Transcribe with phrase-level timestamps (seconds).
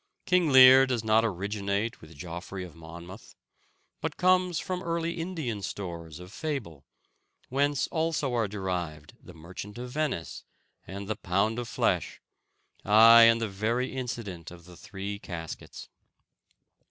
[0.25, 3.35] King Lear does not originate with Geofry of Monmouth,
[4.01, 6.83] but comes from early Indian stores of fable,
[7.49, 10.43] whence also are derived the Merchant of Venice
[10.87, 12.19] and the pound of flesh,
[12.83, 15.87] ay, and the very incident of the three caskets.